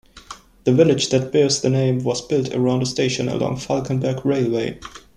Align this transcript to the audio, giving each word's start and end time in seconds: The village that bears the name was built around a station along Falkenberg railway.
The 0.63 0.73
village 0.73 1.09
that 1.09 1.31
bears 1.31 1.61
the 1.61 1.69
name 1.69 1.99
was 2.03 2.21
built 2.25 2.55
around 2.55 2.81
a 2.81 2.87
station 2.87 3.29
along 3.29 3.57
Falkenberg 3.57 4.25
railway. 4.25 4.79